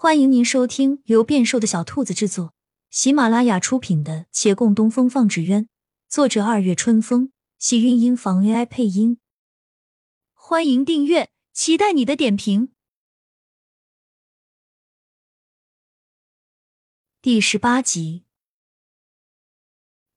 [0.00, 2.54] 欢迎您收听由变瘦的小兔子制作、
[2.88, 5.64] 喜马拉雅出品的《且共东风放纸鸢》，
[6.08, 9.18] 作者二月春风，喜韵音房 AI 配音。
[10.34, 12.70] 欢迎订阅，期待你的点评。
[17.20, 18.22] 第十八集，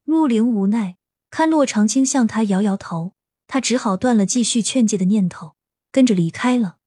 [0.03, 0.97] 陆凌无奈
[1.31, 3.15] 看洛长青向他摇摇头，
[3.47, 5.55] 他只好断了继续劝诫的念头，
[5.91, 6.77] 跟着离开了。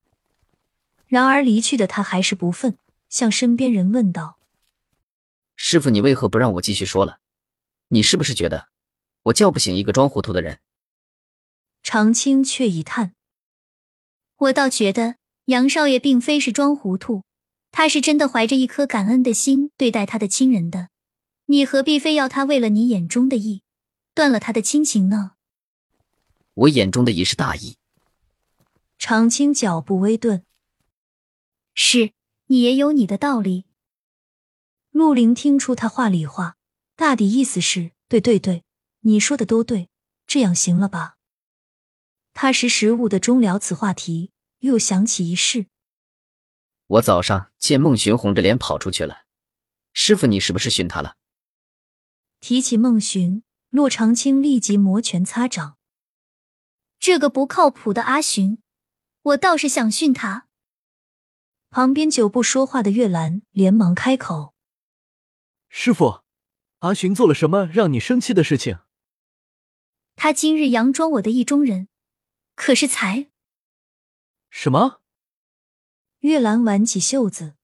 [1.08, 2.78] 然而离去的他还是不忿。
[3.14, 4.40] 向身边人问道
[5.54, 7.20] ：“师傅，你为何不让我继续说了？
[7.86, 8.66] 你是不是觉得
[9.22, 10.58] 我叫不醒一个装糊涂的人？”
[11.84, 13.14] 长青却一叹
[14.34, 17.22] ：“我倒觉得杨少爷并非是装糊涂，
[17.70, 20.88] 他是真的怀着一颗感恩的心对待他的亲人的。
[21.44, 23.62] 你何必非要他为了你眼中的义，
[24.12, 25.34] 断了他的亲情呢？”
[26.54, 27.76] 我眼中的义是大义。
[28.98, 30.44] 长青脚步微顿
[31.74, 32.10] ：“是。”
[32.46, 33.64] 你也有你的道理。
[34.90, 36.56] 陆凌听出他话里话，
[36.94, 38.64] 大抵意思是：对对对，
[39.00, 39.88] 你说的都对，
[40.26, 41.16] 这样行了吧？
[42.32, 45.66] 他识时务的终了此话题，又想起一事。
[46.86, 49.24] 我早上见孟寻红着脸跑出去了，
[49.92, 51.16] 师傅，你是不是训他了？
[52.40, 55.78] 提起孟寻，骆长青立即摩拳擦掌。
[56.98, 58.58] 这个不靠谱的阿寻，
[59.22, 60.43] 我倒是想训他。
[61.74, 64.54] 旁边久不说话的月兰连忙开口
[65.68, 66.20] ：“师傅，
[66.78, 68.78] 阿寻做了什么让你生气的事情？”
[70.14, 71.88] 他今日佯装我的意中人，
[72.54, 73.26] 可是才……
[74.50, 75.00] 什么？
[76.20, 77.54] 月兰挽起袖子。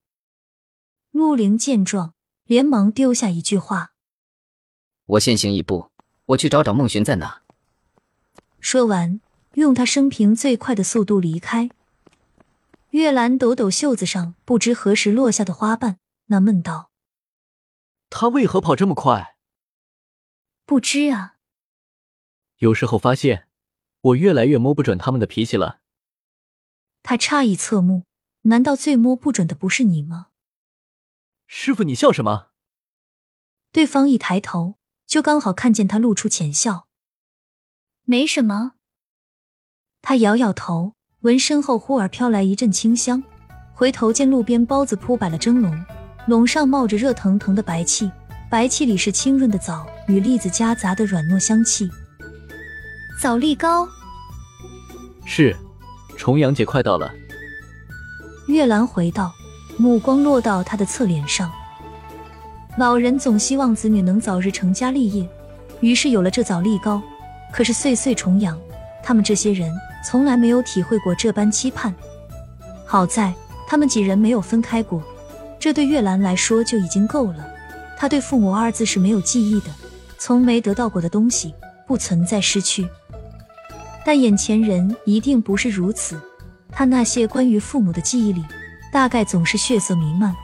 [1.12, 2.14] 陆凌见状，
[2.47, 3.92] 连忙丢下一句话
[5.06, 5.92] ：“我先行一步，
[6.27, 7.44] 我去找找孟寻在哪。”
[8.58, 9.20] 说完，
[9.55, 11.70] 用他生平最快的速度离开。
[12.91, 16.91] 月兰抖抖袖子上不知何时落下的花瓣，纳闷道
[18.10, 19.36] ：“他为何跑这么快？”
[20.66, 21.36] 不知啊。
[22.56, 23.48] 有时候发现，
[24.00, 25.81] 我越来越摸不准他们的脾气了。
[27.03, 28.06] 他诧异侧目，
[28.42, 30.31] 难道最摸不准的不是你吗？
[31.47, 32.50] 师傅，你笑什么？
[33.70, 36.88] 对方一抬头，就刚好看见他露出浅笑。
[38.03, 38.72] 没什么。
[40.03, 40.97] 他摇摇头。
[41.22, 43.22] 闻身后忽而飘来一阵清香，
[43.75, 45.84] 回头见路边包子铺摆了蒸笼，
[46.26, 48.10] 笼上冒着热腾腾的白气，
[48.48, 51.91] 白气里是清润的枣与栗子夹杂的软糯香气。
[53.20, 53.86] 枣栗糕，
[55.26, 55.54] 是，
[56.16, 57.12] 重阳节快到了。
[58.48, 59.31] 月兰回道，
[59.76, 61.52] 目光落到他的侧脸上。
[62.78, 65.28] 老人总希望子女能早日成家立业，
[65.81, 67.02] 于是有了这枣栗糕。
[67.52, 68.58] 可是岁岁重阳，
[69.02, 69.70] 他们这些人。
[70.03, 71.94] 从来没有体会过这般期盼，
[72.87, 73.33] 好在
[73.66, 75.03] 他们几人没有分开过，
[75.59, 77.47] 这对月兰来说就已经够了。
[77.97, 79.66] 他对父母二字是没有记忆的，
[80.19, 81.55] 从没得到过的东西
[81.87, 82.88] 不存在失去。
[84.05, 86.19] 但眼前人一定不是如此，
[86.72, 88.43] 他那些关于父母的记忆里，
[88.91, 90.34] 大概总是血色弥漫。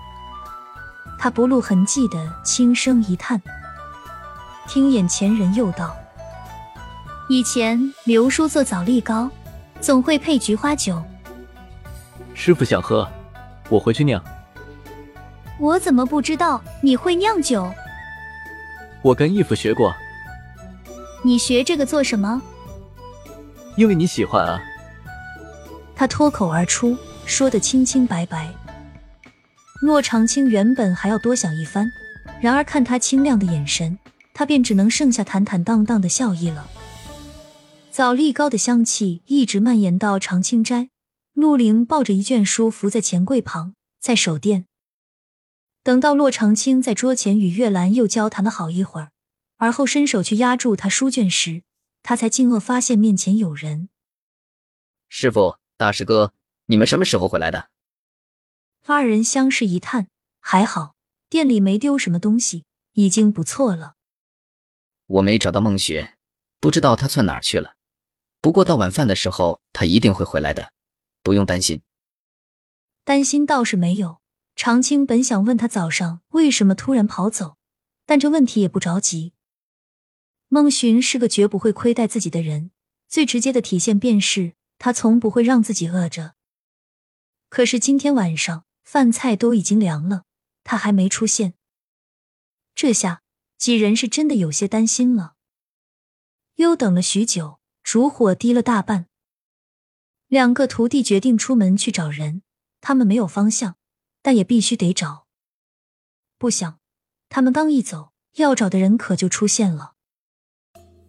[1.18, 3.40] 他不露痕迹的轻声一叹，
[4.68, 5.96] 听眼前人又道
[7.30, 9.30] ：“以前刘叔做枣栗糕。”
[9.86, 11.00] 总会配菊花酒。
[12.34, 13.08] 师傅想喝，
[13.68, 14.20] 我回去酿。
[15.60, 17.72] 我怎么不知道你会酿酒？
[19.00, 19.94] 我跟义父学过。
[21.22, 22.42] 你学这个做什么？
[23.76, 24.60] 因为你喜欢啊。
[25.94, 28.52] 他脱口而出，说的清清白白。
[29.82, 31.86] 骆长青原本还要多想一番，
[32.40, 33.96] 然而看他清亮的眼神，
[34.34, 36.66] 他便只能剩下坦坦荡荡的笑意了。
[37.96, 40.90] 枣栗糕的香气一直蔓延到长青斋。
[41.32, 44.66] 陆凌抱着一卷书伏在钱柜旁，在守店。
[45.82, 49.12] 等到洛长青在桌前与月兰又交谈了好一会儿，
[49.56, 51.62] 而后伸手去压住他书卷时，
[52.02, 53.88] 他才惊愕发现面前有人。
[55.08, 56.34] 师傅，大师哥，
[56.66, 57.70] 你们什么时候回来的？
[58.84, 60.08] 二人相视一叹，
[60.38, 60.96] 还好
[61.30, 63.94] 店里没丢什么东西，已经不错了。
[65.06, 66.18] 我没找到孟雪，
[66.60, 67.75] 不知道她窜哪儿去了。
[68.40, 70.72] 不过到晚饭的时候，他一定会回来的，
[71.22, 71.82] 不用担心。
[73.04, 74.20] 担心倒是没有。
[74.54, 77.58] 长青本想问他早上为什么突然跑走，
[78.06, 79.34] 但这问题也不着急。
[80.48, 82.70] 孟寻是个绝不会亏待自己的人，
[83.06, 86.36] 最直接的体现便是他从不会让自己饿着。
[87.50, 90.24] 可是今天晚上饭菜都已经凉了，
[90.64, 91.52] 他还没出现，
[92.74, 93.22] 这下
[93.58, 95.34] 几人是真的有些担心了。
[96.54, 97.58] 又等了许久。
[97.86, 99.06] 烛火低了大半，
[100.26, 102.42] 两个徒弟决定出门去找人。
[102.80, 103.76] 他们没有方向，
[104.22, 105.26] 但也必须得找。
[106.36, 106.80] 不想，
[107.28, 109.92] 他们刚一走，要找的人可就出现了。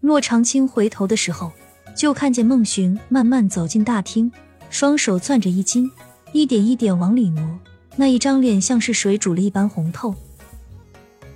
[0.01, 1.51] 骆长青回头的时候，
[1.95, 4.31] 就看见孟寻慢慢走进大厅，
[4.69, 5.91] 双手攥着衣襟，
[6.31, 7.59] 一点一点往里挪，
[7.95, 10.13] 那一张脸像是水煮了一般红透。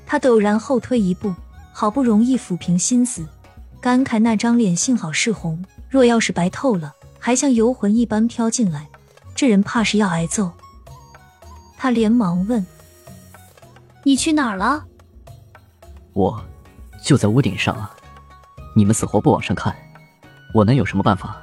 [0.06, 1.34] 他陡然后退一步，
[1.74, 3.28] 好不容易抚平心思，
[3.82, 8.88] 感慨那张脸幸好是红，若要是白透了，还像游魂一般飘进来，
[9.34, 10.52] 这人怕是要挨揍。
[11.78, 12.64] 他连忙问
[14.06, 14.86] ：“你去哪儿了
[16.14, 16.46] ？”“我
[17.04, 17.90] 就在屋顶上啊，
[18.76, 19.76] 你们死活不往上看，
[20.54, 21.42] 我能有什么办法？”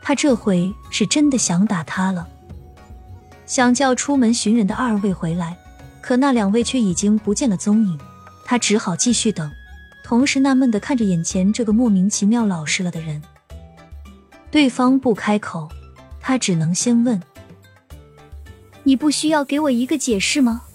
[0.00, 2.26] 他这回是真的想打他了，
[3.44, 5.58] 想叫出门寻人的二位回来。
[6.00, 8.00] 可那两位却已经不见了踪影，
[8.46, 9.52] 他只好继续等，
[10.12, 13.22] 同时纳闷的看着眼前这个莫名其妙老实了的人。
[14.50, 15.70] 对方不开口，
[16.20, 17.18] 他只能先问
[18.84, 20.66] ：“你不需要给我一个解释吗？”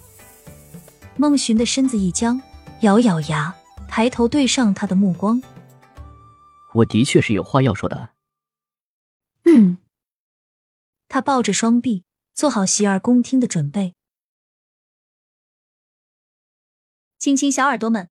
[1.16, 2.42] 孟寻的身子一僵，
[2.80, 3.54] 咬咬牙，
[3.86, 5.40] 抬头对上他的目光
[6.74, 8.10] ：“我的确是有话要说的。”
[9.46, 9.78] 嗯，
[11.06, 12.02] 他抱着双臂，
[12.34, 13.94] 做好洗耳恭听的准备。
[17.20, 18.10] 亲亲小耳朵们，